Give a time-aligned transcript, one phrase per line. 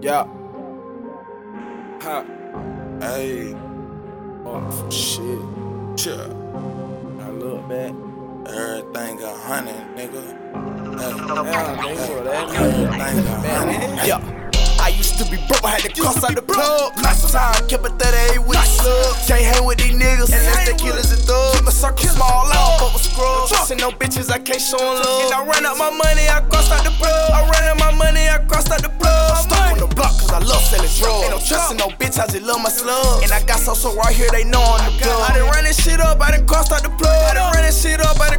[0.00, 0.24] Yeah.
[2.00, 2.24] Ha.
[3.00, 3.54] Hey.
[4.46, 5.44] Oh, shit.
[6.00, 6.24] Sure.
[7.20, 7.92] I look back.
[8.48, 10.24] Everything a hundred, nigga.
[10.98, 14.06] Hey, Yeah, nigga, that everything a hundred.
[14.08, 14.50] Yeah.
[14.80, 16.96] I used to be broke, I had to cross out the plug.
[17.04, 18.39] Last time, kept it 38
[24.50, 25.22] 2K showing love.
[25.24, 27.30] And I run out my money, I crossed out the plug.
[27.30, 29.30] I run out my money, I crossed out the plug.
[29.30, 31.22] I'm stuck on the block, cause I love selling drugs.
[31.22, 33.22] Ain't no trusting no bitch, I just love my slugs.
[33.22, 35.30] And I got Sosa right here, they know I'm the plug.
[35.30, 37.14] I done ran this shit up, I done crossed out the plug.
[37.30, 38.29] I done ran this shit up, I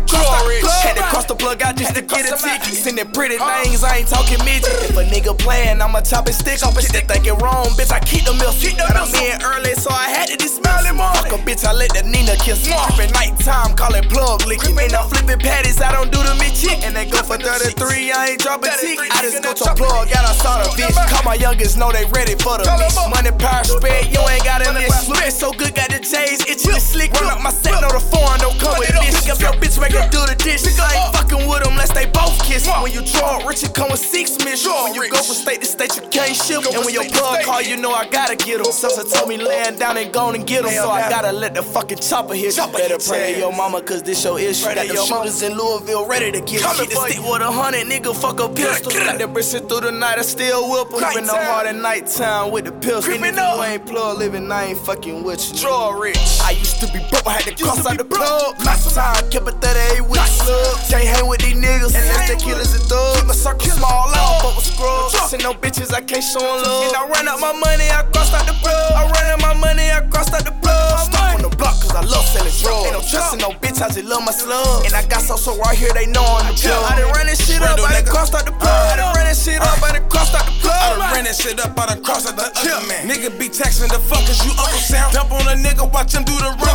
[1.32, 2.76] the plug out just to get a ticket.
[2.76, 4.72] Sending pretty things, I ain't talking midget.
[4.84, 6.76] If a nigga playing, I'ma chop his stick off.
[6.76, 8.56] Get that thinking wrong, bitch, I keep the milk.
[8.76, 10.98] Got I'm in early, so I had to dismiss him.
[11.00, 12.68] Fuck a bitch, I let the Nina kiss.
[12.68, 14.76] Creepin' nighttime, call it plug licking.
[14.76, 16.84] And I'm flipping patties, I don't do the mid chick.
[16.84, 19.00] And they go for 33, I ain't dropping tick.
[19.00, 20.96] I just go to plug, got a saw the bitch.
[21.08, 22.92] Call my youngest, know they ready for the bitch.
[23.08, 25.08] Money, power, spread, you ain't got this.
[25.08, 27.16] Spit so good, got the J's, itchy the slick.
[27.16, 29.24] Run up my set, know the foreign don't come with this.
[29.24, 30.68] Pick up your bitch, make her do the dish.
[30.82, 32.68] I ain't fucking with them unless they both kiss.
[32.82, 34.72] When you draw rich, it come with six mission.
[34.72, 36.64] When you go from state to state, you can't ship.
[36.66, 38.72] And when your plug call, you know I gotta get him.
[38.72, 40.72] Sosa told me laying down and go and get him.
[40.72, 42.68] So I gotta let the fucking chopper hit you.
[42.68, 44.66] Better pray to your mama, cause this your issue.
[44.66, 46.60] Got the shooters in Louisville ready to get you.
[46.62, 48.92] The stick with a hundred, nigga, fuck a pistol.
[48.92, 51.12] Got the bitch shit through the night, I still whip 'em.
[51.12, 53.14] Even though hard at nighttime with the pistol.
[53.14, 55.60] And if you ain't plug living, I ain't fucking with you.
[55.60, 56.18] Draw rich.
[56.42, 58.60] I used to be broke, I had to cross out the plug.
[58.66, 60.78] Last time, kept it 38 with slug.
[60.90, 63.20] Can't hang with these niggas, unless they killers and thugs.
[63.20, 65.14] Keep my circle small, I don't fuck with scrubs.
[65.14, 66.88] Trusting no bitches, I can't show 'em love.
[66.88, 68.92] And I ran up my money, I crossed out the plug.
[68.96, 71.00] I ran up my money, I crossed out the plug.
[71.06, 72.86] Stuck on the block, cause I love selling drugs.
[72.88, 74.86] Ain't no trusting no bitch, I just love my slugs.
[74.86, 76.92] And I got Sosa right here, they know I'm the plug.
[76.92, 78.72] I done ran this shit up, I done crossed out the plug.
[78.72, 80.76] I done ran this shit up, I done crossed out the plug.
[80.76, 83.10] I done ran that shit up, I done crossed out the other man.
[83.10, 85.12] Nigga be texting the fuckers, you Uncle Sam.
[85.12, 86.71] Dump on a nigga, watch him do the running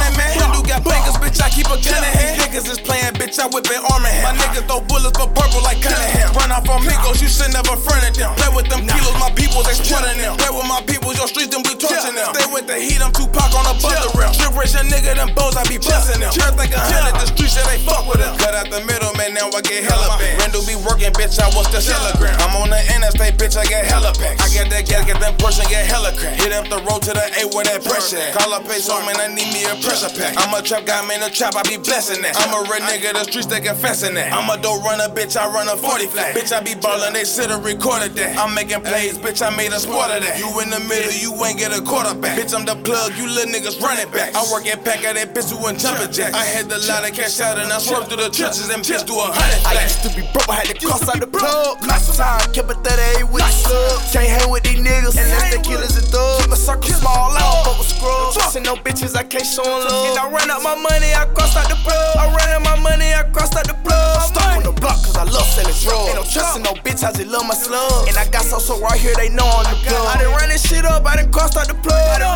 [3.48, 4.38] playing, bitch, I whip it arm in hand.
[4.38, 6.32] My niggas throw bullets for purple like Cunningham.
[6.34, 8.34] Run off on Migos, you should never front of them.
[8.36, 10.36] Play with them kilos, my people, they spreading them.
[10.36, 12.28] Play with my people, your streets, them we torching them.
[12.34, 14.32] Stay with the heat, I'm Tupac on a buzzer rim.
[14.32, 16.32] Trip rich, a nigga, them bows, I be busting them.
[16.32, 18.34] Try like a hundred, the streets, they fuck with them.
[18.38, 20.38] Cut out the middle, man, now I get hella bang.
[20.40, 22.34] Randall be working, bitch, I was the telegram.
[22.40, 24.42] I'm on the interstate, bitch, I get hella packs.
[24.42, 26.34] I get that gas, get them person, get hella crack.
[26.40, 28.34] Hit up the road to the A where that pressure at.
[28.34, 30.34] Call up peso, man, I need me a pressure pack.
[30.40, 32.34] I'm a trap guy, man, a trap, I be blessing that.
[32.40, 34.32] I'm a real nigga, the streets, they confessing that.
[34.34, 36.34] I'm a dope runner, bitch, I run a 40 flat.
[36.34, 38.34] Bitch, I be ballin', they sit and recorded that.
[38.38, 40.38] I'm making plays, bitch, I made a sport of that.
[40.38, 42.38] You in the middle, you ain't get a quarterback.
[42.38, 44.34] Bitch, I'm the plug, you little niggas running back.
[44.34, 46.34] I work at pack at that pistol and jumping jack.
[46.34, 49.06] I had the line and cash out and I swerved through the trenches and bitch
[49.06, 51.84] do a hundred I used to be broke, I had to cross out the plug.
[51.86, 54.00] Last time, kept it 38 with the slug.
[54.12, 56.40] Can't hang with these niggas, unless they killers and thugs.
[56.40, 58.36] Keep my circle small, I don't fuck with scrubs.
[58.36, 60.08] Trusting no bitches, I can't show 'em love.
[60.08, 62.16] And I ran up my money, I crossed out the plug.
[62.16, 64.22] I ran up my money, I crossed out the plug.
[64.22, 66.08] Stuck on the block, cause I love selling drugs.
[66.08, 68.08] Ain't no trusting no bitch, I just love my slugs.
[68.08, 70.06] And I got Sosa right here, they know I'm the plug.
[70.08, 71.96] I done ran this shit up, I done crossed out the plug.
[71.96, 72.35] I done